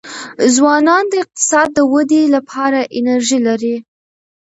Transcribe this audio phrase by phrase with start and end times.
[0.55, 3.75] ځوانان د اقتصاد د ودې لپاره انرژي لري.